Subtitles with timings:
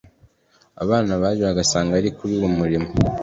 [0.83, 2.89] abana baje bagasanga ari kuri uwo murimo.